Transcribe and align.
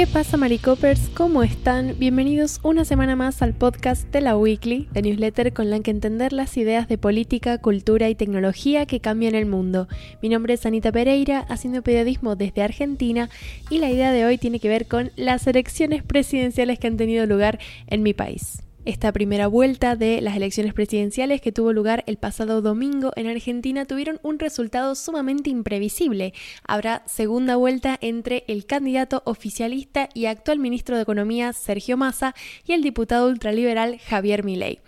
¿Qué 0.00 0.06
pasa, 0.06 0.38
Maricopers? 0.38 1.10
¿Cómo 1.10 1.42
están? 1.42 1.94
Bienvenidos 1.98 2.60
una 2.62 2.86
semana 2.86 3.16
más 3.16 3.42
al 3.42 3.52
podcast 3.52 4.10
de 4.10 4.22
la 4.22 4.34
Weekly, 4.34 4.88
de 4.92 5.02
newsletter 5.02 5.52
con 5.52 5.68
la 5.68 5.78
que 5.80 5.90
entender 5.90 6.32
las 6.32 6.56
ideas 6.56 6.88
de 6.88 6.96
política, 6.96 7.58
cultura 7.58 8.08
y 8.08 8.14
tecnología 8.14 8.86
que 8.86 9.00
cambian 9.00 9.34
el 9.34 9.44
mundo. 9.44 9.88
Mi 10.22 10.30
nombre 10.30 10.54
es 10.54 10.64
Anita 10.64 10.90
Pereira, 10.90 11.40
haciendo 11.50 11.82
periodismo 11.82 12.34
desde 12.34 12.62
Argentina, 12.62 13.28
y 13.68 13.76
la 13.76 13.90
idea 13.90 14.10
de 14.10 14.24
hoy 14.24 14.38
tiene 14.38 14.58
que 14.58 14.70
ver 14.70 14.88
con 14.88 15.10
las 15.16 15.46
elecciones 15.46 16.02
presidenciales 16.02 16.78
que 16.78 16.86
han 16.86 16.96
tenido 16.96 17.26
lugar 17.26 17.58
en 17.86 18.02
mi 18.02 18.14
país 18.14 18.62
esta 18.84 19.12
primera 19.12 19.46
vuelta 19.46 19.94
de 19.94 20.20
las 20.20 20.36
elecciones 20.36 20.72
presidenciales 20.72 21.40
que 21.40 21.52
tuvo 21.52 21.72
lugar 21.72 22.02
el 22.06 22.16
pasado 22.16 22.62
domingo 22.62 23.12
en 23.16 23.26
Argentina 23.26 23.84
tuvieron 23.84 24.18
un 24.22 24.38
resultado 24.38 24.94
sumamente 24.94 25.50
imprevisible. 25.50 26.32
Habrá 26.66 27.02
segunda 27.06 27.56
vuelta 27.56 27.98
entre 28.00 28.44
el 28.48 28.66
candidato 28.66 29.22
oficialista 29.26 30.08
y 30.14 30.26
actual 30.26 30.58
ministro 30.58 30.96
de 30.96 31.02
Economía 31.02 31.52
Sergio 31.52 31.96
Massa 31.96 32.34
y 32.66 32.72
el 32.72 32.82
diputado 32.82 33.28
ultraliberal 33.28 33.98
Javier 33.98 34.44
Milei 34.44 34.80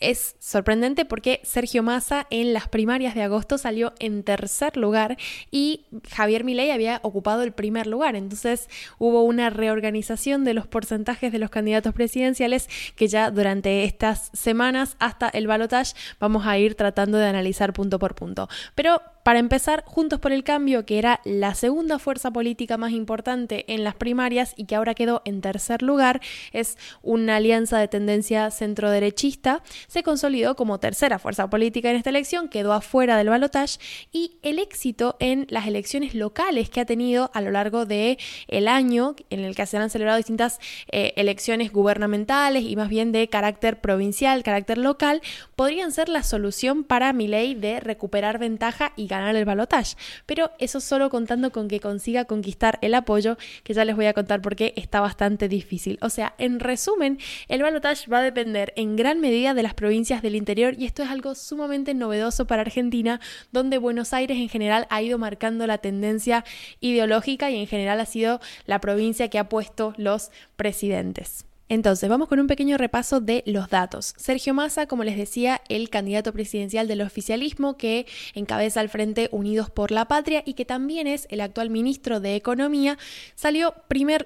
es 0.00 0.36
sorprendente 0.38 1.04
porque 1.04 1.40
Sergio 1.44 1.82
Massa 1.82 2.26
en 2.30 2.52
las 2.52 2.68
primarias 2.68 3.14
de 3.14 3.22
agosto 3.22 3.58
salió 3.58 3.94
en 3.98 4.22
tercer 4.22 4.76
lugar 4.76 5.16
y 5.50 5.86
Javier 6.10 6.44
Milei 6.44 6.70
había 6.70 7.00
ocupado 7.02 7.42
el 7.42 7.52
primer 7.52 7.86
lugar. 7.86 8.16
Entonces 8.16 8.68
hubo 8.98 9.22
una 9.22 9.50
reorganización 9.50 10.44
de 10.44 10.54
los 10.54 10.66
porcentajes 10.66 11.32
de 11.32 11.38
los 11.38 11.50
candidatos 11.50 11.94
presidenciales 11.94 12.68
que 12.94 13.08
ya 13.08 13.30
durante 13.30 13.84
estas 13.84 14.30
semanas 14.32 14.96
hasta 14.98 15.28
el 15.28 15.46
balotage 15.46 15.94
vamos 16.20 16.46
a 16.46 16.58
ir 16.58 16.74
tratando 16.74 17.18
de 17.18 17.26
analizar 17.26 17.72
punto 17.72 17.98
por 17.98 18.14
punto. 18.14 18.48
Pero 18.74 19.00
para 19.26 19.40
empezar, 19.40 19.82
Juntos 19.86 20.20
por 20.20 20.30
el 20.30 20.44
Cambio, 20.44 20.86
que 20.86 21.00
era 21.00 21.20
la 21.24 21.56
segunda 21.56 21.98
fuerza 21.98 22.30
política 22.30 22.76
más 22.76 22.92
importante 22.92 23.64
en 23.66 23.82
las 23.82 23.96
primarias 23.96 24.54
y 24.56 24.66
que 24.66 24.76
ahora 24.76 24.94
quedó 24.94 25.22
en 25.24 25.40
tercer 25.40 25.82
lugar, 25.82 26.20
es 26.52 26.78
una 27.02 27.34
alianza 27.34 27.76
de 27.80 27.88
tendencia 27.88 28.52
centroderechista, 28.52 29.64
se 29.88 30.04
consolidó 30.04 30.54
como 30.54 30.78
tercera 30.78 31.18
fuerza 31.18 31.50
política 31.50 31.90
en 31.90 31.96
esta 31.96 32.10
elección, 32.10 32.48
quedó 32.48 32.72
afuera 32.72 33.16
del 33.16 33.28
balotaje 33.28 33.80
y 34.12 34.38
el 34.44 34.60
éxito 34.60 35.16
en 35.18 35.48
las 35.50 35.66
elecciones 35.66 36.14
locales 36.14 36.70
que 36.70 36.80
ha 36.80 36.86
tenido 36.86 37.32
a 37.34 37.40
lo 37.40 37.50
largo 37.50 37.84
el 37.88 38.68
año, 38.68 39.16
en 39.30 39.40
el 39.40 39.56
que 39.56 39.66
se 39.66 39.76
han 39.76 39.90
celebrado 39.90 40.18
distintas 40.18 40.60
eh, 40.92 41.14
elecciones 41.16 41.72
gubernamentales 41.72 42.62
y 42.62 42.76
más 42.76 42.88
bien 42.88 43.10
de 43.10 43.28
carácter 43.28 43.80
provincial, 43.80 44.44
carácter 44.44 44.78
local, 44.78 45.20
podrían 45.56 45.90
ser 45.90 46.08
la 46.08 46.22
solución 46.22 46.84
para 46.84 47.12
mi 47.12 47.26
ley 47.26 47.56
de 47.56 47.80
recuperar 47.80 48.38
ventaja 48.38 48.92
y 48.94 49.08
ganar 49.08 49.15
ganar 49.18 49.36
el 49.36 49.44
balotaje. 49.44 49.96
Pero 50.26 50.50
eso 50.58 50.80
solo 50.80 51.10
contando 51.10 51.52
con 51.52 51.68
que 51.68 51.80
consiga 51.80 52.24
conquistar 52.24 52.78
el 52.82 52.94
apoyo, 52.94 53.36
que 53.62 53.74
ya 53.74 53.84
les 53.84 53.96
voy 53.96 54.06
a 54.06 54.14
contar 54.14 54.42
porque 54.42 54.72
está 54.76 55.00
bastante 55.00 55.48
difícil. 55.48 55.98
O 56.02 56.10
sea, 56.10 56.34
en 56.38 56.60
resumen, 56.60 57.18
el 57.48 57.62
balotaje 57.62 58.10
va 58.10 58.18
a 58.18 58.22
depender 58.22 58.72
en 58.76 58.96
gran 58.96 59.20
medida 59.20 59.54
de 59.54 59.62
las 59.62 59.74
provincias 59.74 60.22
del 60.22 60.36
interior 60.36 60.74
y 60.78 60.86
esto 60.86 61.02
es 61.02 61.10
algo 61.10 61.34
sumamente 61.34 61.94
novedoso 61.94 62.46
para 62.46 62.62
Argentina, 62.62 63.20
donde 63.52 63.78
Buenos 63.78 64.12
Aires 64.12 64.38
en 64.38 64.48
general 64.48 64.86
ha 64.90 65.02
ido 65.02 65.18
marcando 65.18 65.66
la 65.66 65.78
tendencia 65.78 66.44
ideológica 66.80 67.50
y 67.50 67.56
en 67.56 67.66
general 67.66 68.00
ha 68.00 68.06
sido 68.06 68.40
la 68.66 68.80
provincia 68.80 69.28
que 69.28 69.38
ha 69.38 69.48
puesto 69.48 69.94
los 69.96 70.30
presidentes. 70.56 71.46
Entonces, 71.68 72.08
vamos 72.08 72.28
con 72.28 72.38
un 72.38 72.46
pequeño 72.46 72.78
repaso 72.78 73.20
de 73.20 73.42
los 73.46 73.68
datos. 73.68 74.14
Sergio 74.16 74.54
Massa, 74.54 74.86
como 74.86 75.02
les 75.02 75.16
decía, 75.16 75.60
el 75.68 75.90
candidato 75.90 76.32
presidencial 76.32 76.86
del 76.86 77.02
oficialismo 77.02 77.76
que 77.76 78.06
encabeza 78.34 78.80
al 78.80 78.88
Frente 78.88 79.28
Unidos 79.32 79.68
por 79.70 79.90
la 79.90 80.06
Patria 80.06 80.42
y 80.46 80.54
que 80.54 80.64
también 80.64 81.06
es 81.06 81.26
el 81.30 81.40
actual 81.40 81.70
ministro 81.70 82.20
de 82.20 82.36
Economía, 82.36 82.98
salió 83.34 83.74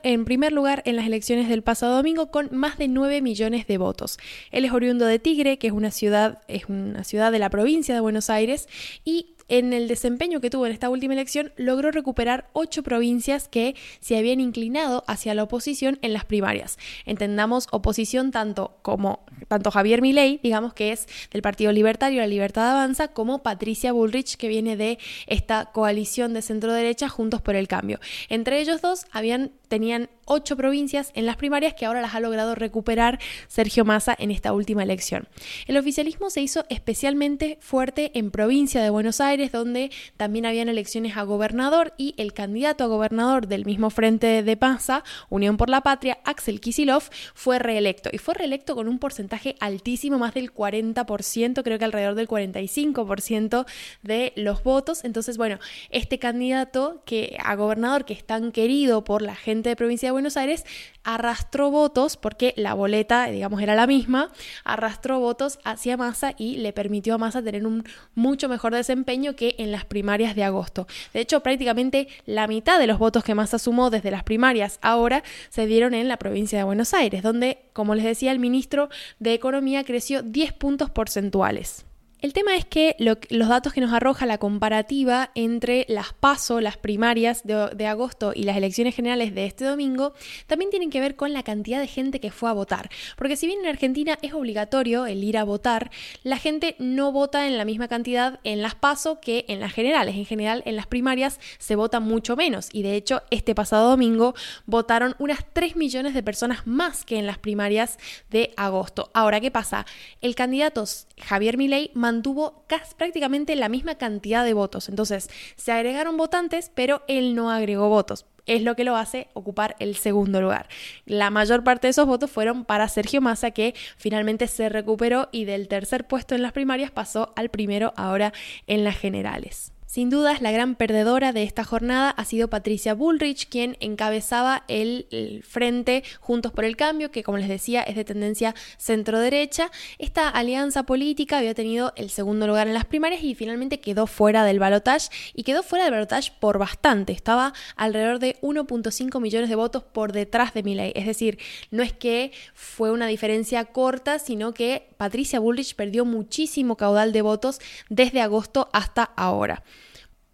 en 0.02 0.24
primer 0.24 0.52
lugar 0.52 0.82
en 0.84 0.96
las 0.96 1.06
elecciones 1.06 1.48
del 1.48 1.62
pasado 1.62 1.96
domingo 1.96 2.30
con 2.30 2.48
más 2.52 2.76
de 2.76 2.88
9 2.88 3.22
millones 3.22 3.66
de 3.66 3.78
votos. 3.78 4.18
Él 4.50 4.64
es 4.64 4.72
oriundo 4.72 5.06
de 5.06 5.18
Tigre, 5.18 5.58
que 5.58 5.68
es 5.68 5.72
una 5.72 5.90
ciudad, 5.90 6.42
es 6.48 6.66
una 6.68 7.04
ciudad 7.04 7.32
de 7.32 7.38
la 7.38 7.50
provincia 7.50 7.94
de 7.94 8.00
Buenos 8.00 8.28
Aires, 8.28 8.68
y 9.04 9.34
en 9.50 9.72
el 9.72 9.88
desempeño 9.88 10.40
que 10.40 10.48
tuvo 10.48 10.66
en 10.66 10.72
esta 10.72 10.88
última 10.88 11.12
elección, 11.12 11.52
logró 11.56 11.90
recuperar 11.90 12.48
ocho 12.52 12.82
provincias 12.82 13.48
que 13.48 13.74
se 13.98 14.16
habían 14.16 14.40
inclinado 14.40 15.04
hacia 15.06 15.34
la 15.34 15.42
oposición 15.42 15.98
en 16.02 16.12
las 16.12 16.24
primarias. 16.24 16.78
Entendamos 17.04 17.66
oposición 17.72 18.30
tanto 18.30 18.78
como 18.82 19.24
tanto 19.48 19.70
Javier 19.70 20.02
Milei, 20.02 20.38
digamos 20.42 20.72
que 20.72 20.92
es 20.92 21.06
del 21.32 21.42
Partido 21.42 21.72
Libertario, 21.72 22.20
la 22.20 22.28
Libertad 22.28 22.70
Avanza, 22.70 23.08
como 23.08 23.42
Patricia 23.42 23.92
Bullrich, 23.92 24.36
que 24.36 24.48
viene 24.48 24.76
de 24.76 24.98
esta 25.26 25.66
coalición 25.66 26.32
de 26.32 26.42
centro 26.42 26.72
derecha 26.72 27.08
Juntos 27.08 27.42
por 27.42 27.56
el 27.56 27.66
Cambio. 27.66 27.98
Entre 28.28 28.60
ellos 28.60 28.80
dos 28.80 29.06
habían 29.10 29.50
tenían 29.70 30.10
ocho 30.24 30.56
provincias 30.56 31.12
en 31.14 31.26
las 31.26 31.36
primarias 31.36 31.74
que 31.74 31.86
ahora 31.86 32.00
las 32.00 32.14
ha 32.14 32.20
logrado 32.20 32.56
recuperar 32.56 33.20
Sergio 33.46 33.84
Massa 33.84 34.16
en 34.18 34.32
esta 34.32 34.52
última 34.52 34.82
elección. 34.82 35.28
El 35.66 35.76
oficialismo 35.76 36.28
se 36.28 36.40
hizo 36.40 36.64
especialmente 36.68 37.56
fuerte 37.60 38.10
en 38.18 38.32
provincia 38.32 38.82
de 38.82 38.90
Buenos 38.90 39.20
Aires, 39.20 39.52
donde 39.52 39.92
también 40.16 40.44
habían 40.44 40.68
elecciones 40.68 41.16
a 41.16 41.22
gobernador 41.22 41.94
y 41.96 42.14
el 42.16 42.32
candidato 42.32 42.82
a 42.82 42.88
gobernador 42.88 43.46
del 43.46 43.64
mismo 43.64 43.90
frente 43.90 44.42
de 44.42 44.58
Massa, 44.60 45.04
Unión 45.28 45.56
por 45.56 45.70
la 45.70 45.82
Patria, 45.82 46.18
Axel 46.24 46.60
Kisilov, 46.60 47.04
fue 47.34 47.60
reelecto 47.60 48.10
y 48.12 48.18
fue 48.18 48.34
reelecto 48.34 48.74
con 48.74 48.88
un 48.88 48.98
porcentaje 48.98 49.54
altísimo, 49.60 50.18
más 50.18 50.34
del 50.34 50.52
40%, 50.52 51.62
creo 51.62 51.78
que 51.78 51.84
alrededor 51.84 52.16
del 52.16 52.28
45% 52.28 53.66
de 54.02 54.32
los 54.34 54.64
votos. 54.64 55.04
Entonces, 55.04 55.36
bueno, 55.36 55.58
este 55.90 56.18
candidato 56.18 57.02
que 57.04 57.36
a 57.44 57.54
gobernador 57.54 58.04
que 58.04 58.14
es 58.14 58.24
tan 58.24 58.50
querido 58.50 59.04
por 59.04 59.22
la 59.22 59.36
gente 59.36 59.59
de 59.68 59.76
provincia 59.76 60.08
de 60.08 60.12
Buenos 60.12 60.36
Aires 60.36 60.64
arrastró 61.04 61.70
votos, 61.70 62.16
porque 62.16 62.54
la 62.56 62.74
boleta, 62.74 63.26
digamos, 63.26 63.60
era 63.62 63.74
la 63.74 63.86
misma, 63.86 64.32
arrastró 64.64 65.20
votos 65.20 65.58
hacia 65.64 65.96
Massa 65.96 66.34
y 66.36 66.56
le 66.56 66.72
permitió 66.72 67.14
a 67.14 67.18
Massa 67.18 67.42
tener 67.42 67.66
un 67.66 67.84
mucho 68.14 68.48
mejor 68.48 68.74
desempeño 68.74 69.36
que 69.36 69.56
en 69.58 69.72
las 69.72 69.84
primarias 69.84 70.34
de 70.34 70.44
agosto. 70.44 70.86
De 71.12 71.20
hecho, 71.20 71.40
prácticamente 71.40 72.08
la 72.26 72.46
mitad 72.46 72.78
de 72.78 72.86
los 72.86 72.98
votos 72.98 73.24
que 73.24 73.34
Massa 73.34 73.58
sumó 73.58 73.90
desde 73.90 74.10
las 74.10 74.22
primarias 74.22 74.78
ahora 74.82 75.22
se 75.48 75.66
dieron 75.66 75.94
en 75.94 76.08
la 76.08 76.16
provincia 76.16 76.58
de 76.58 76.64
Buenos 76.64 76.94
Aires, 76.94 77.22
donde, 77.22 77.58
como 77.72 77.94
les 77.94 78.04
decía, 78.04 78.32
el 78.32 78.38
ministro 78.38 78.88
de 79.18 79.34
Economía 79.34 79.84
creció 79.84 80.22
10 80.22 80.52
puntos 80.54 80.90
porcentuales. 80.90 81.84
El 82.20 82.34
tema 82.34 82.54
es 82.54 82.66
que 82.66 82.96
los 82.98 83.48
datos 83.48 83.72
que 83.72 83.80
nos 83.80 83.94
arroja 83.94 84.26
la 84.26 84.36
comparativa 84.36 85.30
entre 85.34 85.86
las 85.88 86.12
PASO, 86.12 86.60
las 86.60 86.76
primarias 86.76 87.42
de, 87.44 87.86
agosto 87.86 88.32
y 88.34 88.42
las 88.42 88.58
elecciones 88.58 88.94
generales 88.94 89.34
de 89.34 89.46
este 89.46 89.64
domingo, 89.64 90.12
también 90.46 90.70
tienen 90.70 90.90
que 90.90 91.00
ver 91.00 91.16
con 91.16 91.32
la 91.32 91.42
cantidad 91.42 91.80
de 91.80 91.86
gente 91.86 92.20
que 92.20 92.30
fue 92.30 92.50
a 92.50 92.52
votar. 92.52 92.90
Porque 93.16 93.36
si 93.36 93.46
bien 93.46 93.60
en 93.60 93.68
Argentina 93.68 94.18
es 94.20 94.34
obligatorio 94.34 95.06
el 95.06 95.24
ir 95.24 95.38
a 95.38 95.44
votar, 95.44 95.90
la 96.22 96.36
gente 96.36 96.76
no 96.78 97.10
vota 97.10 97.46
en 97.46 97.56
la 97.56 97.64
misma 97.64 97.88
cantidad 97.88 98.38
en 98.44 98.60
las 98.60 98.74
PASO 98.74 99.18
que 99.20 99.46
en 99.48 99.58
las 99.60 99.72
generales. 99.72 100.14
En 100.14 100.26
general, 100.26 100.62
en 100.66 100.76
las 100.76 100.86
primarias 100.86 101.40
se 101.58 101.74
vota 101.74 102.00
mucho 102.00 102.36
menos. 102.36 102.68
Y 102.70 102.82
de 102.82 102.96
hecho, 102.96 103.22
este 103.30 103.54
pasado 103.54 103.88
domingo 103.88 104.34
votaron 104.66 105.14
unas 105.18 105.46
3 105.54 105.74
millones 105.74 106.12
de 106.12 106.22
personas 106.22 106.66
más 106.66 107.06
que 107.06 107.18
en 107.18 107.26
las 107.26 107.38
primarias 107.38 107.98
de 108.28 108.52
agosto. 108.58 109.10
Ahora, 109.14 109.40
¿qué 109.40 109.50
pasa? 109.50 109.86
El 110.20 110.34
candidato 110.34 110.84
Javier 111.18 111.56
Milei 111.56 111.90
mantuvo 112.10 112.64
casi, 112.66 112.94
prácticamente 112.96 113.54
la 113.54 113.68
misma 113.68 113.94
cantidad 113.94 114.44
de 114.44 114.52
votos. 114.52 114.88
Entonces, 114.88 115.30
se 115.54 115.70
agregaron 115.70 116.16
votantes, 116.16 116.72
pero 116.74 117.02
él 117.06 117.36
no 117.36 117.50
agregó 117.50 117.88
votos. 117.88 118.26
Es 118.46 118.62
lo 118.62 118.74
que 118.74 118.82
lo 118.82 118.96
hace 118.96 119.28
ocupar 119.32 119.76
el 119.78 119.94
segundo 119.94 120.40
lugar. 120.40 120.68
La 121.06 121.30
mayor 121.30 121.62
parte 121.62 121.86
de 121.86 121.92
esos 121.92 122.06
votos 122.06 122.30
fueron 122.30 122.64
para 122.64 122.88
Sergio 122.88 123.20
Massa, 123.20 123.52
que 123.52 123.74
finalmente 123.96 124.48
se 124.48 124.68
recuperó 124.68 125.28
y 125.30 125.44
del 125.44 125.68
tercer 125.68 126.08
puesto 126.08 126.34
en 126.34 126.42
las 126.42 126.52
primarias 126.52 126.90
pasó 126.90 127.32
al 127.36 127.48
primero 127.48 127.92
ahora 127.96 128.32
en 128.66 128.82
las 128.82 128.98
generales. 128.98 129.72
Sin 129.90 130.08
dudas, 130.08 130.40
la 130.40 130.52
gran 130.52 130.76
perdedora 130.76 131.32
de 131.32 131.42
esta 131.42 131.64
jornada 131.64 132.10
ha 132.10 132.24
sido 132.24 132.46
Patricia 132.48 132.94
Bullrich, 132.94 133.48
quien 133.48 133.76
encabezaba 133.80 134.62
el, 134.68 135.42
Frente 135.44 136.04
Juntos 136.20 136.52
por 136.52 136.64
el 136.64 136.76
Cambio, 136.76 137.10
que 137.10 137.24
como 137.24 137.38
les 137.38 137.48
decía 137.48 137.82
es 137.82 137.96
de 137.96 138.04
tendencia 138.04 138.54
centro-derecha. 138.78 139.72
Esta 139.98 140.28
alianza 140.28 140.84
política 140.84 141.38
había 141.38 141.54
tenido 141.54 141.92
el 141.96 142.10
segundo 142.10 142.46
lugar 142.46 142.68
en 142.68 142.74
las 142.74 142.84
primarias 142.84 143.24
y 143.24 143.34
finalmente 143.34 143.80
quedó 143.80 144.06
fuera 144.06 144.44
del 144.44 144.60
balotaje 144.60 145.08
y 145.34 145.42
quedó 145.42 145.64
fuera 145.64 145.86
del 145.86 145.94
balotaje 145.94 146.30
por 146.38 146.58
bastante. 146.58 147.12
Estaba 147.12 147.52
alrededor 147.74 148.20
de 148.20 148.36
1.5 148.42 149.20
millones 149.20 149.48
de 149.48 149.56
votos 149.56 149.82
por 149.82 150.12
detrás 150.12 150.54
de 150.54 150.62
Milley. 150.62 150.92
Es 150.94 151.06
decir, 151.06 151.40
no 151.72 151.82
es 151.82 151.92
que 151.92 152.30
fue 152.54 152.92
una 152.92 153.08
diferencia 153.08 153.64
corta, 153.64 154.20
sino 154.20 154.54
que 154.54 154.86
Patricia 154.98 155.40
Bullrich 155.40 155.74
perdió 155.74 156.04
muchísimo 156.04 156.76
caudal 156.76 157.10
de 157.10 157.22
votos 157.22 157.58
desde 157.88 158.20
agosto 158.20 158.68
hasta 158.72 159.02
ahora. 159.02 159.64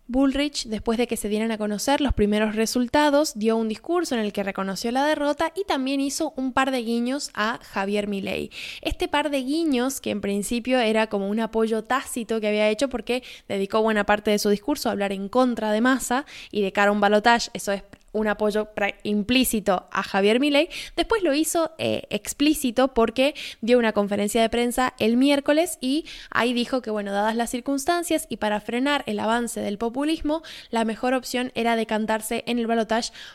Bullrich, 0.08 0.66
después 0.66 0.98
de 0.98 1.08
que 1.08 1.16
se 1.16 1.28
dieran 1.28 1.50
a 1.50 1.58
conocer 1.58 2.00
los 2.00 2.14
primeros 2.14 2.54
resultados, 2.54 3.32
dio 3.36 3.56
un 3.56 3.68
discurso 3.68 4.14
en 4.14 4.20
el 4.20 4.32
que 4.32 4.44
reconoció 4.44 4.92
la 4.92 5.04
derrota 5.04 5.52
y 5.56 5.64
también 5.64 6.00
hizo 6.00 6.32
un 6.36 6.52
par 6.52 6.70
de 6.70 6.82
guiños 6.82 7.30
a 7.34 7.58
Javier 7.62 8.06
Milei. 8.06 8.50
Este 8.82 9.08
par 9.08 9.30
de 9.30 9.42
guiños, 9.42 10.00
que 10.00 10.10
en 10.10 10.20
principio 10.20 10.78
era 10.78 11.08
como 11.08 11.28
un 11.28 11.40
apoyo 11.40 11.82
tácito 11.82 12.40
que 12.40 12.46
había 12.48 12.68
hecho 12.68 12.88
porque 12.88 13.24
dedicó 13.48 13.82
buena 13.82 14.06
parte 14.06 14.30
de 14.30 14.38
su 14.38 14.48
discurso 14.48 14.88
a 14.88 14.92
hablar 14.92 15.12
en 15.12 15.28
contra 15.28 15.72
de 15.72 15.80
Massa 15.80 16.24
y 16.52 16.62
de 16.62 16.72
cara 16.72 16.90
a 16.90 16.92
un 16.92 17.00
balotage, 17.00 17.50
eso 17.52 17.72
es 17.72 17.82
un 18.16 18.28
apoyo 18.28 18.68
implícito 19.02 19.88
a 19.92 20.02
Javier 20.02 20.40
Milei, 20.40 20.68
después 20.96 21.22
lo 21.22 21.34
hizo 21.34 21.72
eh, 21.78 22.02
explícito 22.10 22.94
porque 22.94 23.34
dio 23.60 23.78
una 23.78 23.92
conferencia 23.92 24.40
de 24.40 24.48
prensa 24.48 24.94
el 24.98 25.16
miércoles 25.16 25.78
y 25.80 26.06
ahí 26.30 26.52
dijo 26.52 26.80
que, 26.80 26.90
bueno, 26.90 27.12
dadas 27.12 27.36
las 27.36 27.50
circunstancias 27.50 28.26
y 28.28 28.38
para 28.38 28.60
frenar 28.60 29.04
el 29.06 29.20
avance 29.20 29.60
del 29.60 29.78
populismo, 29.78 30.42
la 30.70 30.84
mejor 30.84 31.14
opción 31.14 31.52
era 31.54 31.76
decantarse 31.76 32.42
en 32.46 32.58
el 32.58 32.66
balotaje 32.66 32.86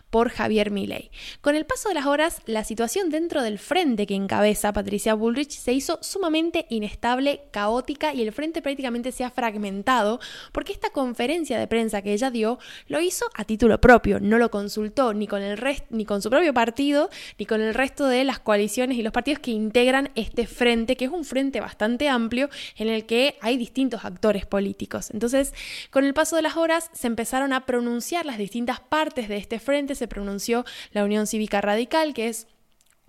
por 0.10 0.30
Javier 0.30 0.72
Milei. 0.72 1.12
Con 1.42 1.56
el 1.56 1.66
paso 1.66 1.90
de 1.90 1.96
las 1.96 2.06
horas, 2.06 2.42
la 2.46 2.64
situación 2.64 3.10
dentro 3.10 3.44
del 3.44 3.60
frente 3.60 4.08
que 4.08 4.16
encabeza 4.16 4.74
Patricia 4.74 5.14
Bullrich 5.14 5.52
se 5.52 5.74
hizo 5.74 6.00
sumamente 6.02 6.66
inestable, 6.70 7.42
caótica 7.52 8.14
y 8.14 8.22
el 8.22 8.32
frente 8.32 8.62
prácticamente 8.62 9.12
se 9.12 9.24
ha 9.24 9.30
fragmentado 9.30 10.20
porque 10.52 10.74
esta 10.74 10.90
conferencia 10.90 11.60
de 11.60 11.68
prensa 11.68 12.02
que 12.02 12.14
ella 12.14 12.32
dio 12.32 12.60
lo 12.88 13.02
hizo 13.02 13.26
a 13.36 13.44
título 13.44 13.80
propio, 13.80 14.20
no 14.20 14.38
lo 14.38 14.50
ni 14.78 15.28
con 15.28 15.42
el 15.42 15.60
ni 15.90 16.06
con 16.06 16.22
su 16.22 16.30
propio 16.30 16.54
partido, 16.54 17.10
ni 17.38 17.46
con 17.46 17.62
el 17.62 17.74
resto 17.74 18.08
de 18.08 18.24
las 18.24 18.40
coaliciones 18.40 18.98
y 18.98 19.04
los 19.04 19.14
partidos 19.14 19.40
que 19.40 19.52
integran 19.52 20.12
este 20.16 20.48
frente, 20.48 20.96
que 20.96 21.06
es 21.06 21.12
un 21.12 21.26
frente 21.26 21.60
bastante 21.60 22.10
amplio 22.10 22.50
en 22.76 22.88
el 22.88 23.06
que 23.06 23.36
hay 23.42 23.58
distintos 23.58 24.06
actores 24.06 24.46
políticos. 24.46 25.12
Entonces, 25.12 25.54
con 25.90 26.06
el 26.06 26.14
paso 26.14 26.36
de 26.36 26.42
las 26.42 26.58
horas 26.58 26.90
se 26.94 27.08
empezaron 27.08 27.54
a 27.54 27.66
pronunciar 27.66 28.26
las 28.26 28.38
distintas 28.38 28.80
partes 28.80 29.28
de 29.30 29.38
este 29.38 29.60
frente, 29.60 29.96
se 29.96 30.08
pronunció 30.08 30.66
la 30.92 31.04
Unión 31.04 31.28
Cívica 31.28 31.62
Radical, 31.62 32.14
que 32.14 32.28
es 32.28 32.48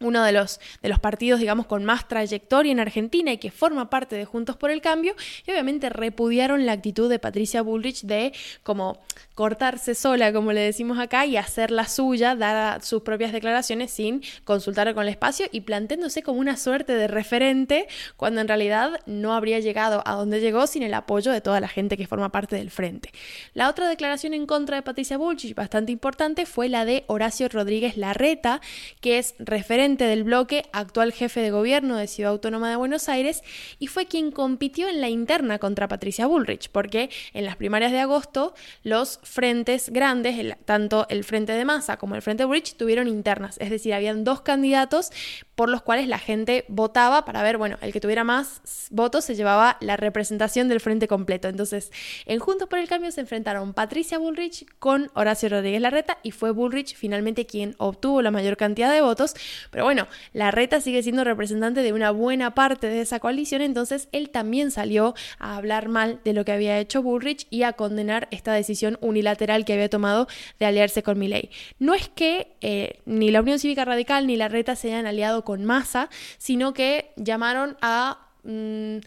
uno 0.03 0.25
de 0.25 0.33
los, 0.33 0.61
de 0.83 0.89
los 0.89 0.99
partidos, 0.99 1.41
digamos, 1.41 1.67
con 1.67 1.85
más 1.85 2.09
trayectoria 2.09 2.73
en 2.73 2.81
Argentina 2.81 3.33
y 3.33 3.39
que 3.39 3.51
forma 3.51 3.91
parte 3.91 4.17
de 4.17 4.25
Juntos 4.25 4.57
por 4.57 4.71
el 4.71 4.81
Cambio, 4.81 5.15
y 5.47 5.51
obviamente 5.51 5.89
repudiaron 5.89 6.67
la 6.67 6.73
actitud 6.73 7.09
de 7.11 7.19
Patricia 7.19 7.63
Bullrich 7.63 8.03
de 8.03 8.33
como 8.63 8.99
cortarse 9.35 9.95
sola, 9.95 10.33
como 10.33 10.53
le 10.53 10.61
decimos 10.61 10.99
acá, 10.99 11.27
y 11.27 11.37
hacer 11.37 11.71
la 11.71 11.87
suya, 11.87 12.35
dar 12.35 12.83
sus 12.83 13.03
propias 13.03 13.33
declaraciones 13.33 13.91
sin 13.91 14.23
consultar 14.45 14.93
con 14.95 15.05
el 15.05 15.09
espacio 15.09 15.47
y 15.53 15.63
planteándose 15.63 16.23
como 16.23 16.41
una 16.41 16.57
suerte 16.57 16.95
de 16.95 17.09
referente 17.09 17.87
cuando 18.17 18.41
en 18.41 18.49
realidad 18.49 19.01
no 19.07 19.35
habría 19.35 19.61
llegado 19.61 20.03
a 20.07 20.15
donde 20.15 20.41
llegó 20.41 20.67
sin 20.67 20.83
el 20.83 20.95
apoyo 20.95 21.31
de 21.33 21.41
toda 21.41 21.61
la 21.61 21.69
gente 21.69 21.97
que 21.97 22.07
forma 22.07 22.31
parte 22.31 22.57
del 22.57 22.71
frente. 22.71 23.11
La 23.55 23.69
otra 23.69 23.89
declaración 23.89 24.35
en 24.35 24.47
contra 24.47 24.77
de 24.77 24.83
Patricia 24.83 25.17
Bullrich, 25.17 25.55
bastante 25.55 25.93
importante, 25.93 26.47
fue 26.47 26.69
la 26.69 26.85
de 26.85 27.05
Horacio 27.07 27.49
Rodríguez 27.49 27.97
Larreta, 27.97 28.61
que 29.01 29.19
es 29.19 29.35
referente 29.39 29.92
del 29.97 30.25
bloque, 30.25 30.65
actual 30.73 31.13
jefe 31.13 31.41
de 31.41 31.51
gobierno 31.51 31.97
de 31.97 32.07
Ciudad 32.07 32.33
Autónoma 32.33 32.71
de 32.71 32.77
Buenos 32.77 33.09
Aires, 33.09 33.43
y 33.79 33.87
fue 33.87 34.07
quien 34.07 34.31
compitió 34.31 34.89
en 34.89 35.01
la 35.01 35.09
interna 35.09 35.59
contra 35.59 35.89
Patricia 35.89 36.27
Bullrich, 36.27 36.71
porque 36.71 37.11
en 37.33 37.45
las 37.45 37.57
primarias 37.57 37.93
de 37.93 38.01
agosto 38.01 38.55
los 38.83 39.21
frentes 39.23 39.91
grandes, 39.91 40.57
tanto 40.65 41.07
el 41.09 41.25
Frente 41.25 41.53
de 41.53 41.65
Massa 41.65 41.97
como 41.97 42.15
el 42.15 42.23
Frente 42.23 42.45
Bullrich, 42.45 42.77
tuvieron 42.77 43.09
internas, 43.09 43.57
es 43.59 43.71
decir, 43.71 43.95
habían 43.95 44.25
dos 44.25 44.41
candidatos 44.41 45.11
por 45.55 45.69
los 45.69 45.83
cuales 45.83 46.09
la 46.09 46.19
gente 46.19 46.65
votaba 46.69 47.25
para 47.25 47.43
ver, 47.43 47.59
bueno, 47.59 47.79
el 47.83 47.93
que 47.93 48.01
tuviera 48.01 48.25
más 48.25 48.89
votos 48.91 49.25
se 49.25 49.35
llevaba 49.35 49.77
la 49.81 49.97
representación 49.97 50.69
del 50.69 50.81
frente 50.81 51.09
completo. 51.09 51.49
Entonces, 51.49 51.93
en 52.27 52.39
Juntos 52.39 52.69
por 52.69 52.79
el 52.79 52.89
Cambio 52.89 53.13
se 53.13 53.21
enfrentaron 53.21 53.75
Patricia 53.75 54.19
Bullrich 54.19 54.67
con 54.79 55.11
Horacio 55.15 55.49
Rodríguez 55.49 55.81
Larreta 55.81 56.19
y 56.23 56.31
fue 56.31 56.51
Bullrich 56.51 56.97
finalmente 56.97 57.47
quien 57.47 57.75
obtuvo 57.79 58.23
la 58.23 58.31
mayor 58.31 58.57
cantidad 58.57 58.93
de 58.93 59.03
votos, 59.03 59.35
pero 59.73 59.85
bueno, 59.85 60.07
la 60.35 60.51
reta 60.51 60.83
sigue 60.83 61.03
siendo 61.03 61.25
representante 61.25 61.83
de 61.83 61.95
una 61.95 62.11
buena 62.11 62.55
parte 62.55 62.89
de 62.89 63.01
esa 63.01 63.21
coalición, 63.21 63.63
entonces 63.63 64.09
él 64.13 64.29
también 64.29 64.71
salió 64.71 65.15
a 65.39 65.57
hablar 65.57 65.89
mal 65.89 66.21
de 66.25 66.35
lo 66.35 66.45
que 66.45 66.53
había 66.53 66.79
hecho 66.79 67.03
Bullrich 67.03 67.47
y 67.49 67.63
a 67.63 67.73
condenar 67.73 68.29
esta 68.31 68.53
decisión 68.53 68.99
unilateral 69.01 69.65
que 69.65 69.73
había 69.73 69.89
tomado 69.89 70.29
de 70.61 70.67
aliarse 70.67 71.03
con 71.03 71.19
Milley. 71.19 71.49
No 71.79 71.95
es 71.95 72.11
que 72.11 72.55
eh, 72.61 73.01
ni 73.07 73.31
la 73.31 73.41
Unión 73.41 73.59
Cívica 73.59 73.87
Radical 73.87 74.27
ni 74.27 74.37
la 74.37 74.49
reta 74.49 74.77
se 74.77 74.89
hayan 74.89 75.07
aliado 75.07 75.43
con 75.43 75.65
Massa, 75.65 76.11
sino 76.37 76.75
que 76.75 77.11
llamaron 77.17 77.79
a... 77.81 78.29
Mm, 78.45 78.99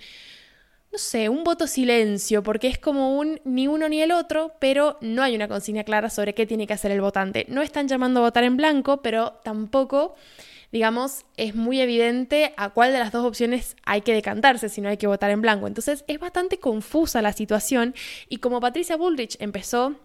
no 0.95 0.99
sé, 0.99 1.27
un 1.27 1.43
voto 1.43 1.67
silencio, 1.67 2.41
porque 2.41 2.69
es 2.69 2.77
como 2.77 3.17
un 3.19 3.41
ni 3.43 3.67
uno 3.67 3.89
ni 3.89 4.01
el 4.01 4.13
otro, 4.13 4.53
pero 4.59 4.97
no 5.01 5.23
hay 5.23 5.35
una 5.35 5.49
consigna 5.49 5.83
clara 5.83 6.09
sobre 6.09 6.33
qué 6.33 6.45
tiene 6.45 6.67
que 6.67 6.71
hacer 6.71 6.89
el 6.89 7.01
votante. 7.01 7.45
No 7.49 7.61
están 7.61 7.89
llamando 7.89 8.21
a 8.21 8.23
votar 8.23 8.45
en 8.45 8.55
blanco, 8.55 9.01
pero 9.01 9.33
tampoco 9.43 10.15
digamos, 10.71 11.25
es 11.35 11.53
muy 11.53 11.81
evidente 11.81 12.53
a 12.55 12.69
cuál 12.69 12.93
de 12.93 12.99
las 12.99 13.11
dos 13.11 13.25
opciones 13.25 13.75
hay 13.83 14.01
que 14.01 14.13
decantarse 14.13 14.69
si 14.69 14.79
no 14.79 14.87
hay 14.87 14.95
que 14.95 15.07
votar 15.07 15.31
en 15.31 15.41
blanco. 15.41 15.67
Entonces 15.67 16.05
es 16.07 16.19
bastante 16.19 16.59
confusa 16.59 17.21
la 17.21 17.33
situación 17.33 17.93
y 18.29 18.37
como 18.37 18.61
Patricia 18.61 18.95
Bullrich 18.95 19.35
empezó 19.41 19.95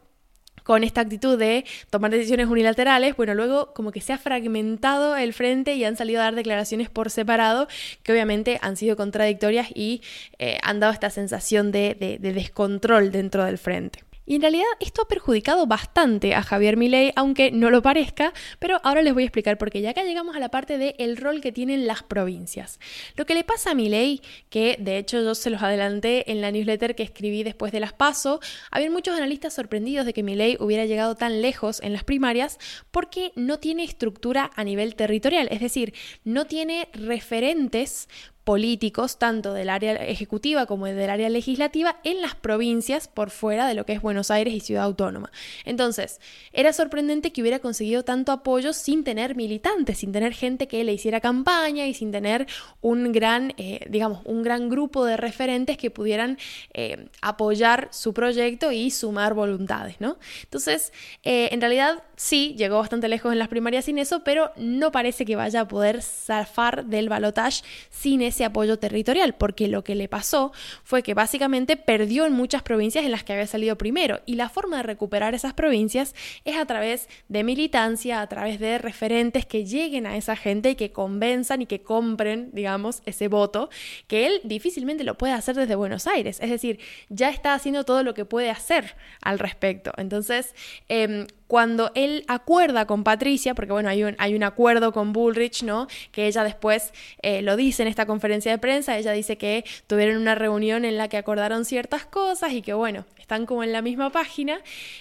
con 0.70 0.84
esta 0.84 1.00
actitud 1.00 1.36
de 1.36 1.64
tomar 1.90 2.12
decisiones 2.12 2.46
unilaterales, 2.46 3.16
bueno, 3.16 3.34
luego 3.34 3.74
como 3.74 3.90
que 3.90 4.00
se 4.00 4.12
ha 4.12 4.18
fragmentado 4.18 5.16
el 5.16 5.32
frente 5.32 5.74
y 5.74 5.82
han 5.82 5.96
salido 5.96 6.20
a 6.20 6.26
dar 6.26 6.36
declaraciones 6.36 6.88
por 6.88 7.10
separado 7.10 7.66
que 8.04 8.12
obviamente 8.12 8.60
han 8.62 8.76
sido 8.76 8.94
contradictorias 8.94 9.66
y 9.74 10.00
eh, 10.38 10.58
han 10.62 10.78
dado 10.78 10.92
esta 10.92 11.10
sensación 11.10 11.72
de 11.72 12.18
descontrol 12.20 13.10
dentro 13.10 13.44
del 13.44 13.58
frente. 13.58 14.04
Y 14.30 14.36
en 14.36 14.42
realidad 14.42 14.66
esto 14.78 15.02
ha 15.02 15.08
perjudicado 15.08 15.66
bastante 15.66 16.36
a 16.36 16.42
Javier 16.44 16.76
Milei, 16.76 17.12
aunque 17.16 17.50
no 17.50 17.68
lo 17.68 17.82
parezca, 17.82 18.32
pero 18.60 18.80
ahora 18.84 19.02
les 19.02 19.12
voy 19.12 19.24
a 19.24 19.26
explicar 19.26 19.58
por 19.58 19.72
qué. 19.72 19.80
Ya 19.80 19.90
acá 19.90 20.04
llegamos 20.04 20.36
a 20.36 20.38
la 20.38 20.50
parte 20.50 20.78
del 20.78 20.94
el 20.98 21.16
rol 21.16 21.40
que 21.40 21.50
tienen 21.50 21.88
las 21.88 22.04
provincias. 22.04 22.78
Lo 23.16 23.26
que 23.26 23.34
le 23.34 23.42
pasa 23.42 23.72
a 23.72 23.74
Milei, 23.74 24.22
que 24.48 24.76
de 24.78 24.98
hecho 24.98 25.20
yo 25.20 25.34
se 25.34 25.50
los 25.50 25.64
adelanté 25.64 26.30
en 26.30 26.40
la 26.40 26.52
newsletter 26.52 26.94
que 26.94 27.02
escribí 27.02 27.42
después 27.42 27.72
de 27.72 27.80
las 27.80 27.92
PASO, 27.92 28.38
había 28.70 28.88
muchos 28.88 29.16
analistas 29.16 29.52
sorprendidos 29.52 30.06
de 30.06 30.12
que 30.12 30.22
Milei 30.22 30.56
hubiera 30.60 30.86
llegado 30.86 31.16
tan 31.16 31.42
lejos 31.42 31.82
en 31.82 31.92
las 31.92 32.04
primarias 32.04 32.60
porque 32.92 33.32
no 33.34 33.58
tiene 33.58 33.82
estructura 33.82 34.52
a 34.54 34.62
nivel 34.62 34.94
territorial, 34.94 35.48
es 35.50 35.58
decir, 35.58 35.92
no 36.22 36.44
tiene 36.44 36.88
referentes 36.92 38.08
políticos, 38.50 39.16
tanto 39.16 39.54
del 39.54 39.70
área 39.70 39.94
ejecutiva 39.94 40.66
como 40.66 40.86
del 40.86 41.08
área 41.08 41.28
legislativa, 41.28 42.00
en 42.02 42.20
las 42.20 42.34
provincias 42.34 43.06
por 43.06 43.30
fuera 43.30 43.68
de 43.68 43.74
lo 43.74 43.86
que 43.86 43.92
es 43.92 44.02
Buenos 44.02 44.32
Aires 44.32 44.52
y 44.52 44.58
Ciudad 44.58 44.82
Autónoma. 44.82 45.30
Entonces, 45.64 46.20
era 46.52 46.72
sorprendente 46.72 47.30
que 47.30 47.42
hubiera 47.42 47.60
conseguido 47.60 48.02
tanto 48.02 48.32
apoyo 48.32 48.72
sin 48.72 49.04
tener 49.04 49.36
militantes, 49.36 49.98
sin 49.98 50.10
tener 50.10 50.32
gente 50.32 50.66
que 50.66 50.82
le 50.82 50.92
hiciera 50.92 51.20
campaña 51.20 51.86
y 51.86 51.94
sin 51.94 52.10
tener 52.10 52.48
un 52.80 53.12
gran, 53.12 53.54
eh, 53.56 53.86
digamos, 53.88 54.22
un 54.24 54.42
gran 54.42 54.68
grupo 54.68 55.04
de 55.04 55.16
referentes 55.16 55.76
que 55.76 55.92
pudieran 55.92 56.36
eh, 56.74 57.06
apoyar 57.22 57.86
su 57.92 58.12
proyecto 58.12 58.72
y 58.72 58.90
sumar 58.90 59.32
voluntades, 59.32 60.00
¿no? 60.00 60.18
Entonces, 60.42 60.92
eh, 61.22 61.50
en 61.52 61.60
realidad 61.60 62.02
sí, 62.16 62.56
llegó 62.58 62.78
bastante 62.78 63.06
lejos 63.06 63.30
en 63.32 63.38
las 63.38 63.46
primarias 63.46 63.84
sin 63.84 63.98
eso, 63.98 64.24
pero 64.24 64.50
no 64.56 64.90
parece 64.90 65.24
que 65.24 65.36
vaya 65.36 65.60
a 65.60 65.68
poder 65.68 66.02
zafar 66.02 66.86
del 66.86 67.08
balotage 67.08 67.62
sin 67.90 68.22
ese 68.22 68.39
apoyo 68.44 68.78
territorial, 68.78 69.34
porque 69.34 69.68
lo 69.68 69.84
que 69.84 69.94
le 69.94 70.08
pasó 70.08 70.52
fue 70.84 71.02
que 71.02 71.14
básicamente 71.14 71.76
perdió 71.76 72.26
en 72.26 72.32
muchas 72.32 72.62
provincias 72.62 73.04
en 73.04 73.10
las 73.10 73.24
que 73.24 73.32
había 73.32 73.46
salido 73.46 73.76
primero 73.76 74.20
y 74.26 74.34
la 74.34 74.48
forma 74.48 74.78
de 74.78 74.82
recuperar 74.82 75.34
esas 75.34 75.54
provincias 75.54 76.14
es 76.44 76.56
a 76.56 76.66
través 76.66 77.08
de 77.28 77.44
militancia, 77.44 78.20
a 78.20 78.26
través 78.28 78.60
de 78.60 78.78
referentes 78.78 79.46
que 79.46 79.64
lleguen 79.64 80.06
a 80.06 80.16
esa 80.16 80.36
gente 80.36 80.70
y 80.70 80.74
que 80.74 80.92
convenzan 80.92 81.62
y 81.62 81.66
que 81.66 81.82
compren, 81.82 82.50
digamos, 82.52 83.02
ese 83.06 83.28
voto, 83.28 83.70
que 84.06 84.26
él 84.26 84.40
difícilmente 84.44 85.04
lo 85.04 85.16
puede 85.16 85.32
hacer 85.32 85.56
desde 85.56 85.74
Buenos 85.74 86.06
Aires, 86.06 86.38
es 86.40 86.50
decir, 86.50 86.80
ya 87.08 87.30
está 87.30 87.54
haciendo 87.54 87.84
todo 87.84 88.02
lo 88.02 88.14
que 88.14 88.24
puede 88.24 88.50
hacer 88.50 88.96
al 89.22 89.38
respecto. 89.38 89.92
Entonces, 89.96 90.54
eh, 90.88 91.26
cuando 91.50 91.90
él 91.96 92.24
acuerda 92.28 92.86
con 92.86 93.02
Patricia, 93.02 93.56
porque 93.56 93.72
bueno, 93.72 93.88
hay 93.88 94.04
un, 94.04 94.14
hay 94.18 94.36
un 94.36 94.44
acuerdo 94.44 94.92
con 94.92 95.12
Bullrich, 95.12 95.64
¿no? 95.64 95.88
Que 96.12 96.28
ella 96.28 96.44
después 96.44 96.92
eh, 97.22 97.42
lo 97.42 97.56
dice 97.56 97.82
en 97.82 97.88
esta 97.88 98.06
conferencia 98.06 98.52
de 98.52 98.58
prensa, 98.58 98.96
ella 98.96 99.10
dice 99.10 99.36
que 99.36 99.64
tuvieron 99.88 100.18
una 100.18 100.36
reunión 100.36 100.84
en 100.84 100.96
la 100.96 101.08
que 101.08 101.16
acordaron 101.16 101.64
ciertas 101.64 102.06
cosas 102.06 102.52
y 102.52 102.62
que 102.62 102.72
bueno, 102.72 103.04
están 103.18 103.46
como 103.46 103.64
en 103.64 103.72
la 103.72 103.82
misma 103.82 104.10
página. 104.10 104.60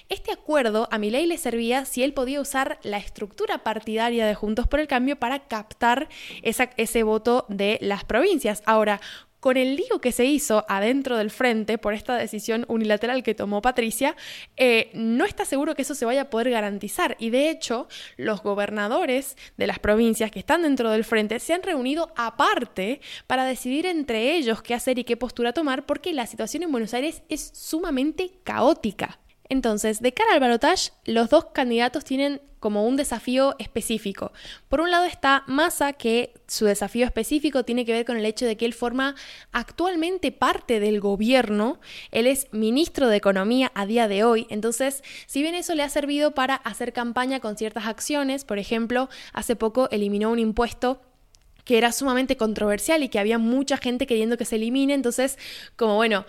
Este 0.10 0.32
acuerdo 0.32 0.88
a 0.90 0.98
Milei 0.98 1.28
le 1.28 1.38
servía 1.38 1.86
si 1.86 2.02
él 2.02 2.14
podía 2.14 2.42
usar 2.42 2.80
la 2.82 2.98
estructura 2.98 3.60
partidaria 3.60 4.26
de 4.26 4.34
Juntos 4.34 4.68
por 4.68 4.80
el 4.80 4.88
Cambio 4.88 5.18
para 5.18 5.48
captar 5.48 6.10
ese 6.42 7.04
voto 7.04 7.46
de 7.50 7.78
las 7.80 8.06
provincias. 8.06 8.64
Ahora, 8.66 9.02
con 9.40 9.58
el 9.58 9.76
lío 9.76 10.00
que 10.02 10.12
se 10.12 10.26
hizo 10.26 10.66
adentro 10.68 11.18
del 11.18 11.32
frente 11.32 11.78
por 11.78 11.94
esta 11.94 12.16
decisión 12.16 12.66
unilateral 12.68 13.24
que 13.24 13.36
tomó 13.36 13.62
Patricia, 13.62 14.16
eh, 14.58 14.90
no 14.94 15.26
está 15.26 15.46
seguro 15.46 15.76
que 15.76 15.84
eso 15.84 15.96
se 15.96 16.06
vaya 16.06 16.24
a 16.24 16.30
poder 16.30 16.50
garantizar. 16.50 17.16
Y 17.20 17.30
de 17.30 17.50
hecho, 17.50 17.88
los 18.18 18.44
gobernadores 18.44 19.38
de 19.58 19.68
las 19.68 19.80
provincias 19.80 20.32
que 20.32 20.40
están 20.40 20.64
dentro 20.64 20.92
del 20.92 21.04
frente 21.04 21.40
se 21.40 21.54
han 21.54 21.64
reunido 21.64 22.12
aparte 22.16 23.02
para 23.28 23.46
decidir 23.46 23.86
entre 23.86 24.36
ellos 24.36 24.62
qué 24.62 24.74
hacer 24.74 25.00
y 25.00 25.04
qué 25.04 25.18
postura 25.18 25.54
tomar, 25.54 25.86
porque 25.86 26.14
la 26.14 26.28
situación 26.28 26.64
en 26.64 26.72
Buenos 26.72 26.94
Aires 26.94 27.24
es 27.30 27.52
sumamente 27.54 28.32
caótica. 28.44 29.20
Entonces, 29.50 30.02
de 30.02 30.14
cara 30.14 30.34
al 30.34 30.40
balotage, 30.40 30.92
los 31.06 31.30
dos 31.30 31.46
candidatos 31.46 32.06
tienen 32.06 32.42
como 32.60 32.86
un 32.86 32.98
desafío 32.98 33.56
específico. 33.58 34.32
Por 34.68 34.82
un 34.82 34.92
lado 34.92 35.06
está 35.06 35.44
Massa, 35.48 35.94
que 35.94 36.34
su 36.48 36.66
desafío 36.66 37.06
específico 37.06 37.64
tiene 37.64 37.86
que 37.86 37.94
ver 37.94 38.06
con 38.06 38.18
el 38.18 38.26
hecho 38.26 38.46
de 38.46 38.58
que 38.58 38.66
él 38.66 38.74
forma 38.74 39.16
actualmente 39.52 40.32
parte 40.32 40.80
del 40.80 41.00
gobierno, 41.00 41.80
él 42.12 42.28
es 42.28 42.48
ministro 42.52 43.08
de 43.08 43.18
Economía 43.18 43.72
a 43.76 43.86
día 43.86 44.08
de 44.08 44.24
hoy, 44.24 44.46
entonces 44.50 45.04
si 45.26 45.42
bien 45.42 45.56
eso 45.56 45.74
le 45.74 45.84
ha 45.84 45.90
servido 45.90 46.32
para 46.32 46.56
hacer 46.56 46.94
campaña 46.94 47.40
con 47.40 47.58
ciertas 47.58 47.86
acciones, 47.86 48.46
por 48.46 48.60
ejemplo, 48.60 49.10
hace 49.34 49.56
poco 49.56 49.90
eliminó 49.92 50.30
un 50.32 50.40
impuesto 50.40 51.02
que 51.64 51.78
era 51.78 51.92
sumamente 51.92 52.36
controversial 52.36 53.04
y 53.04 53.10
que 53.10 53.20
había 53.20 53.38
mucha 53.38 53.78
gente 53.78 54.08
queriendo 54.08 54.38
que 54.38 54.46
se 54.46 54.56
elimine, 54.56 54.94
entonces 54.94 55.38
como 55.76 55.96
bueno, 55.96 56.26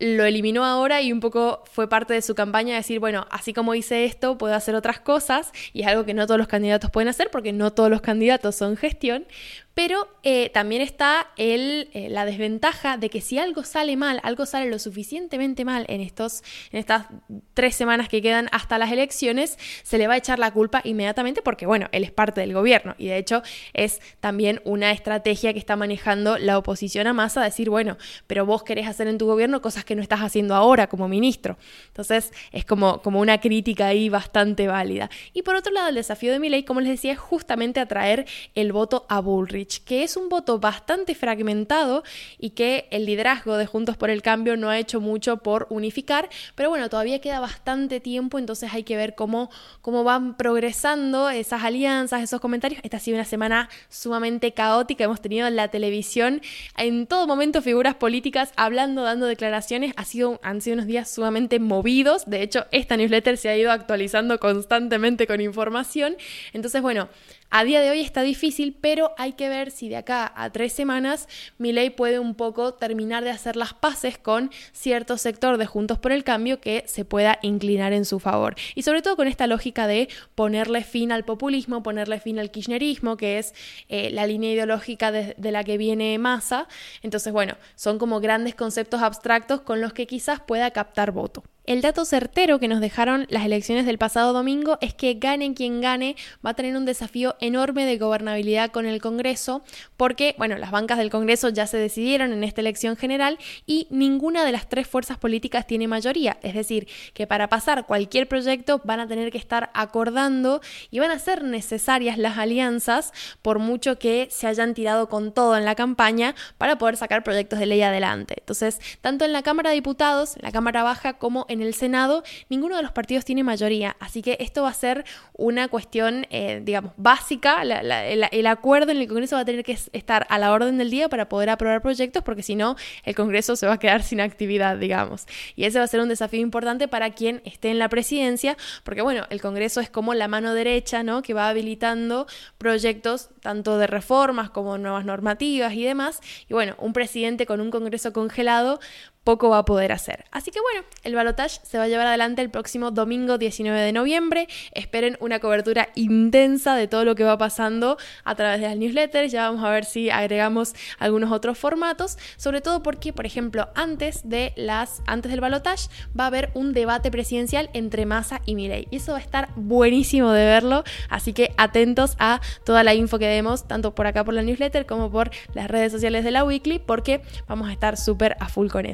lo 0.00 0.24
eliminó 0.24 0.64
ahora 0.64 1.02
y 1.02 1.12
un 1.12 1.20
poco 1.20 1.62
fue 1.70 1.88
parte 1.88 2.14
de 2.14 2.22
su 2.22 2.34
campaña 2.34 2.74
decir, 2.74 2.98
bueno, 3.00 3.26
así 3.30 3.52
como 3.52 3.74
hice 3.74 4.06
esto, 4.06 4.38
puedo 4.38 4.54
hacer 4.54 4.74
otras 4.74 4.98
cosas 4.98 5.52
y 5.74 5.82
es 5.82 5.86
algo 5.86 6.06
que 6.06 6.14
no 6.14 6.26
todos 6.26 6.38
los 6.38 6.48
candidatos 6.48 6.90
pueden 6.90 7.08
hacer 7.08 7.30
porque 7.30 7.52
no 7.52 7.72
todos 7.72 7.90
los 7.90 8.00
candidatos 8.00 8.56
son 8.56 8.78
gestión, 8.78 9.26
pero 9.74 10.08
eh, 10.22 10.50
también 10.50 10.82
está 10.82 11.28
eh, 11.36 12.08
la 12.10 12.24
desventaja 12.24 12.96
de 12.96 13.08
que 13.08 13.20
si 13.20 13.38
algo 13.38 13.62
sale 13.62 13.96
mal, 13.96 14.20
algo 14.24 14.44
sale 14.44 14.68
lo 14.68 14.78
suficientemente 14.78 15.64
mal 15.64 15.86
en, 15.88 16.00
estos, 16.00 16.42
en 16.72 16.80
estas 16.80 17.06
tres 17.54 17.76
semanas 17.76 18.08
que 18.08 18.20
quedan 18.20 18.48
hasta 18.52 18.78
las 18.78 18.90
elecciones, 18.90 19.58
se 19.82 19.98
le 19.98 20.08
va 20.08 20.14
a 20.14 20.16
echar 20.16 20.38
la 20.38 20.50
culpa 20.50 20.80
inmediatamente 20.84 21.40
porque, 21.40 21.66
bueno, 21.66 21.88
él 21.92 22.04
es 22.04 22.10
parte 22.10 22.40
del 22.40 22.52
gobierno 22.52 22.94
y 22.98 23.06
de 23.06 23.18
hecho 23.18 23.42
es 23.72 24.00
también 24.18 24.60
una 24.64 24.90
estrategia 24.90 25.52
que 25.52 25.58
está 25.58 25.76
manejando 25.76 26.36
la 26.36 26.58
oposición 26.58 27.06
a 27.06 27.12
Massa, 27.12 27.42
decir, 27.42 27.70
bueno, 27.70 27.96
pero 28.26 28.44
vos 28.44 28.64
querés 28.64 28.88
hacer 28.88 29.06
en 29.06 29.18
tu 29.18 29.26
gobierno 29.26 29.62
cosas 29.62 29.84
que 29.84 29.94
no 29.94 30.02
estás 30.02 30.20
haciendo 30.20 30.54
ahora 30.54 30.88
como 30.88 31.08
ministro. 31.08 31.56
Entonces 31.88 32.32
es 32.52 32.64
como, 32.64 33.02
como 33.02 33.20
una 33.20 33.40
crítica 33.40 33.86
ahí 33.86 34.08
bastante 34.08 34.66
válida. 34.66 35.10
Y 35.32 35.42
por 35.42 35.54
otro 35.54 35.72
lado, 35.72 35.88
el 35.88 35.94
desafío 35.94 36.32
de 36.32 36.40
mi 36.40 36.48
ley, 36.48 36.64
como 36.64 36.80
les 36.80 36.90
decía, 36.90 37.12
es 37.12 37.18
justamente 37.18 37.80
atraer 37.80 38.26
el 38.54 38.72
voto 38.72 39.06
a 39.08 39.20
Bullrich 39.20 39.59
que 39.66 40.02
es 40.02 40.16
un 40.16 40.28
voto 40.28 40.58
bastante 40.58 41.14
fragmentado 41.14 42.02
y 42.38 42.50
que 42.50 42.88
el 42.90 43.06
liderazgo 43.06 43.56
de 43.56 43.66
Juntos 43.66 43.96
por 43.96 44.10
el 44.10 44.22
Cambio 44.22 44.56
no 44.56 44.70
ha 44.70 44.78
hecho 44.78 45.00
mucho 45.00 45.38
por 45.38 45.66
unificar, 45.70 46.28
pero 46.54 46.70
bueno, 46.70 46.88
todavía 46.88 47.20
queda 47.20 47.40
bastante 47.40 48.00
tiempo, 48.00 48.38
entonces 48.38 48.72
hay 48.72 48.82
que 48.82 48.96
ver 48.96 49.14
cómo, 49.14 49.50
cómo 49.82 50.04
van 50.04 50.36
progresando 50.36 51.30
esas 51.30 51.64
alianzas, 51.64 52.22
esos 52.22 52.40
comentarios. 52.40 52.80
Esta 52.82 52.96
ha 52.96 53.00
sido 53.00 53.16
una 53.16 53.24
semana 53.24 53.68
sumamente 53.88 54.52
caótica, 54.52 55.04
hemos 55.04 55.20
tenido 55.20 55.46
en 55.46 55.56
la 55.56 55.68
televisión 55.68 56.40
en 56.76 57.06
todo 57.06 57.26
momento 57.26 57.62
figuras 57.62 57.94
políticas 57.94 58.52
hablando, 58.56 59.02
dando 59.02 59.26
declaraciones, 59.26 59.92
ha 59.96 60.04
sido, 60.04 60.40
han 60.42 60.60
sido 60.60 60.74
unos 60.74 60.86
días 60.86 61.10
sumamente 61.10 61.58
movidos, 61.58 62.24
de 62.26 62.42
hecho 62.42 62.66
esta 62.70 62.96
newsletter 62.96 63.36
se 63.36 63.48
ha 63.48 63.56
ido 63.56 63.70
actualizando 63.70 64.38
constantemente 64.38 65.26
con 65.26 65.40
información, 65.40 66.16
entonces 66.52 66.82
bueno, 66.82 67.08
a 67.52 67.64
día 67.64 67.80
de 67.80 67.90
hoy 67.90 68.00
está 68.00 68.22
difícil, 68.22 68.76
pero 68.80 69.12
hay 69.18 69.32
que 69.32 69.48
ver 69.50 69.70
si 69.70 69.90
de 69.90 69.96
acá 69.96 70.32
a 70.34 70.48
tres 70.50 70.72
semanas 70.72 71.28
ley 71.58 71.90
puede 71.90 72.18
un 72.18 72.34
poco 72.34 72.74
terminar 72.74 73.24
de 73.24 73.30
hacer 73.30 73.56
las 73.56 73.74
paces 73.74 74.16
con 74.16 74.50
cierto 74.72 75.18
sector 75.18 75.58
de 75.58 75.66
Juntos 75.66 75.98
por 75.98 76.12
el 76.12 76.24
Cambio 76.24 76.60
que 76.60 76.84
se 76.86 77.04
pueda 77.04 77.38
inclinar 77.42 77.92
en 77.92 78.04
su 78.04 78.18
favor. 78.20 78.54
Y 78.74 78.82
sobre 78.82 79.02
todo 79.02 79.16
con 79.16 79.28
esta 79.28 79.46
lógica 79.46 79.86
de 79.86 80.08
ponerle 80.34 80.82
fin 80.82 81.12
al 81.12 81.24
populismo, 81.24 81.82
ponerle 81.82 82.20
fin 82.20 82.38
al 82.38 82.50
kirchnerismo, 82.50 83.16
que 83.16 83.38
es 83.38 83.54
eh, 83.88 84.10
la 84.10 84.26
línea 84.26 84.52
ideológica 84.52 85.12
de, 85.12 85.34
de 85.36 85.52
la 85.52 85.64
que 85.64 85.76
viene 85.78 86.18
Massa. 86.18 86.68
Entonces, 87.02 87.32
bueno, 87.32 87.56
son 87.74 87.98
como 87.98 88.20
grandes 88.20 88.54
conceptos 88.54 89.02
abstractos 89.02 89.60
con 89.60 89.80
los 89.80 89.92
que 89.92 90.06
quizás 90.06 90.40
pueda 90.40 90.70
captar 90.70 91.10
voto. 91.12 91.42
El 91.70 91.82
dato 91.82 92.04
certero 92.04 92.58
que 92.58 92.66
nos 92.66 92.80
dejaron 92.80 93.28
las 93.30 93.46
elecciones 93.46 93.86
del 93.86 93.96
pasado 93.96 94.32
domingo 94.32 94.76
es 94.80 94.92
que 94.92 95.14
gane 95.14 95.54
quien 95.54 95.80
gane 95.80 96.16
va 96.44 96.50
a 96.50 96.54
tener 96.54 96.76
un 96.76 96.84
desafío 96.84 97.36
enorme 97.40 97.86
de 97.86 97.96
gobernabilidad 97.96 98.72
con 98.72 98.86
el 98.86 99.00
Congreso 99.00 99.62
porque, 99.96 100.34
bueno, 100.36 100.58
las 100.58 100.72
bancas 100.72 100.98
del 100.98 101.10
Congreso 101.10 101.48
ya 101.48 101.68
se 101.68 101.76
decidieron 101.76 102.32
en 102.32 102.42
esta 102.42 102.60
elección 102.60 102.96
general 102.96 103.38
y 103.66 103.86
ninguna 103.90 104.44
de 104.44 104.50
las 104.50 104.68
tres 104.68 104.88
fuerzas 104.88 105.16
políticas 105.16 105.64
tiene 105.64 105.86
mayoría. 105.86 106.38
Es 106.42 106.54
decir, 106.54 106.88
que 107.14 107.28
para 107.28 107.48
pasar 107.48 107.86
cualquier 107.86 108.26
proyecto 108.26 108.80
van 108.82 108.98
a 108.98 109.06
tener 109.06 109.30
que 109.30 109.38
estar 109.38 109.70
acordando 109.72 110.60
y 110.90 110.98
van 110.98 111.12
a 111.12 111.20
ser 111.20 111.44
necesarias 111.44 112.18
las 112.18 112.36
alianzas 112.36 113.12
por 113.42 113.60
mucho 113.60 113.96
que 113.96 114.26
se 114.32 114.48
hayan 114.48 114.74
tirado 114.74 115.08
con 115.08 115.30
todo 115.32 115.56
en 115.56 115.64
la 115.64 115.76
campaña 115.76 116.34
para 116.58 116.78
poder 116.78 116.96
sacar 116.96 117.22
proyectos 117.22 117.60
de 117.60 117.66
ley 117.66 117.82
adelante. 117.82 118.34
Entonces, 118.40 118.80
tanto 119.02 119.24
en 119.24 119.32
la 119.32 119.42
Cámara 119.44 119.70
de 119.70 119.76
Diputados, 119.76 120.34
la 120.40 120.50
Cámara 120.50 120.82
Baja, 120.82 121.12
como 121.12 121.46
en 121.48 121.59
el 121.62 121.74
Senado, 121.74 122.22
ninguno 122.48 122.76
de 122.76 122.82
los 122.82 122.92
partidos 122.92 123.24
tiene 123.24 123.44
mayoría, 123.44 123.96
así 124.00 124.22
que 124.22 124.36
esto 124.40 124.62
va 124.62 124.70
a 124.70 124.74
ser 124.74 125.04
una 125.32 125.68
cuestión, 125.68 126.26
eh, 126.30 126.60
digamos, 126.64 126.92
básica. 126.96 127.62
el, 127.62 128.46
acuerdo 128.46 128.92
en 128.92 128.98
el 128.98 129.08
Congreso 129.08 129.36
va 129.36 129.42
a 129.42 129.44
tener 129.44 129.64
que 129.64 129.78
estar 129.92 130.26
a 130.28 130.38
la 130.38 130.52
orden 130.52 130.78
del 130.78 130.90
día 130.90 131.08
para 131.08 131.28
poder 131.28 131.50
aprobar 131.50 131.82
proyectos, 131.82 132.22
porque 132.22 132.42
si 132.42 132.56
no, 132.56 132.76
el 133.04 133.14
Congreso 133.14 133.56
se 133.56 133.66
va 133.66 133.74
a 133.74 133.78
quedar 133.78 134.02
sin 134.02 134.20
actividad, 134.20 134.76
digamos. 134.76 135.26
Y 135.56 135.64
ese 135.64 135.78
va 135.78 135.84
a 135.84 135.88
ser 135.88 136.00
un 136.00 136.08
desafío 136.08 136.40
importante 136.40 136.88
para 136.88 137.10
quien 137.10 137.42
esté 137.44 137.70
en 137.70 137.78
la 137.78 137.88
presidencia, 137.88 138.56
porque 138.84 139.02
bueno, 139.02 139.26
el 139.30 139.40
Congreso 139.40 139.80
es 139.80 139.90
como 139.90 140.14
la 140.14 140.28
mano 140.28 140.54
derecha, 140.54 141.02
¿no? 141.02 141.22
Que 141.22 141.34
va 141.34 141.48
habilitando 141.48 142.26
proyectos 142.58 143.30
tanto 143.40 143.78
de 143.78 143.86
reformas 143.86 144.50
como 144.50 144.78
nuevas 144.78 145.04
normativas 145.04 145.74
y 145.74 145.84
demás. 145.84 146.20
Y 146.48 146.54
bueno, 146.54 146.74
un 146.78 146.92
presidente 146.92 147.46
con 147.46 147.60
un 147.60 147.70
Congreso 147.70 148.12
congelado 148.12 148.80
poco 149.24 149.50
va 149.50 149.58
a 149.58 149.64
poder 149.64 149.92
hacer. 149.92 150.24
Así 150.30 150.50
que 150.50 150.60
bueno, 150.60 150.86
el 151.02 151.14
balotage 151.14 151.60
se 151.62 151.78
va 151.78 151.84
a 151.84 151.88
llevar 151.88 152.06
adelante 152.06 152.42
el 152.42 152.50
próximo 152.50 152.90
domingo 152.90 153.38
19 153.38 153.78
de 153.80 153.92
noviembre. 153.92 154.48
Esperen 154.72 155.16
una 155.20 155.40
cobertura 155.40 155.88
intensa 155.94 156.74
de 156.74 156.88
todo 156.88 157.04
lo 157.04 157.14
que 157.14 157.24
va 157.24 157.38
pasando 157.38 157.98
a 158.24 158.34
través 158.34 158.60
de 158.60 158.68
las 158.68 158.76
newsletters. 158.76 159.32
Ya 159.32 159.48
vamos 159.48 159.64
a 159.64 159.70
ver 159.70 159.84
si 159.84 160.10
agregamos 160.10 160.74
algunos 160.98 161.32
otros 161.32 161.58
formatos, 161.58 162.18
sobre 162.36 162.60
todo 162.60 162.82
porque, 162.82 163.12
por 163.12 163.26
ejemplo, 163.26 163.68
antes 163.74 164.28
de 164.28 164.52
las 164.56 165.02
antes 165.06 165.30
del 165.30 165.40
balotage 165.40 165.88
va 166.18 166.24
a 166.24 166.26
haber 166.28 166.50
un 166.54 166.72
debate 166.72 167.10
presidencial 167.10 167.70
entre 167.72 168.06
Massa 168.06 168.40
y 168.46 168.54
Milei 168.54 168.88
y 168.90 168.96
eso 168.96 169.12
va 169.12 169.18
a 169.18 169.20
estar 169.20 169.50
buenísimo 169.56 170.32
de 170.32 170.44
verlo, 170.44 170.84
así 171.08 171.32
que 171.32 171.52
atentos 171.56 172.16
a 172.18 172.40
toda 172.64 172.84
la 172.84 172.94
info 172.94 173.18
que 173.18 173.26
demos 173.26 173.66
tanto 173.66 173.94
por 173.94 174.06
acá 174.06 174.24
por 174.24 174.34
la 174.34 174.42
newsletter 174.42 174.86
como 174.86 175.10
por 175.10 175.30
las 175.54 175.68
redes 175.68 175.92
sociales 175.92 176.24
de 176.24 176.30
la 176.30 176.44
Weekly 176.44 176.78
porque 176.78 177.22
vamos 177.46 177.68
a 177.68 177.72
estar 177.72 177.96
súper 177.96 178.36
a 178.40 178.48
full 178.48 178.68
con 178.68 178.86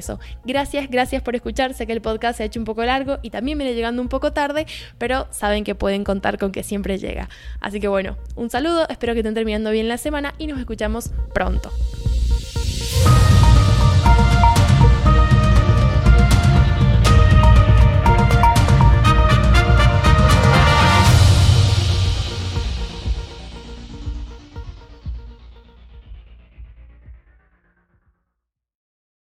Gracias, 0.45 0.89
gracias 0.89 1.21
por 1.21 1.35
escuchar. 1.35 1.73
Sé 1.73 1.87
que 1.87 1.93
el 1.93 2.01
podcast 2.01 2.37
se 2.37 2.43
ha 2.43 2.45
hecho 2.45 2.59
un 2.59 2.65
poco 2.65 2.83
largo 2.83 3.19
y 3.21 3.29
también 3.29 3.57
viene 3.57 3.73
llegando 3.73 4.01
un 4.01 4.09
poco 4.09 4.33
tarde, 4.33 4.65
pero 4.97 5.27
saben 5.31 5.63
que 5.63 5.75
pueden 5.75 6.03
contar 6.03 6.37
con 6.37 6.51
que 6.51 6.63
siempre 6.63 6.97
llega. 6.97 7.29
Así 7.59 7.79
que 7.79 7.87
bueno, 7.87 8.17
un 8.35 8.49
saludo, 8.49 8.87
espero 8.89 9.13
que 9.13 9.19
estén 9.19 9.33
terminando 9.33 9.71
bien 9.71 9.87
la 9.87 9.97
semana 9.97 10.33
y 10.37 10.47
nos 10.47 10.59
escuchamos 10.59 11.11
pronto. 11.33 11.71